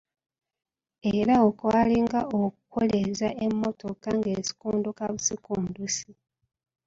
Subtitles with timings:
[1.15, 6.11] Era okwalinga okukoleeza emmotoka ng’esikondoka busikondosi.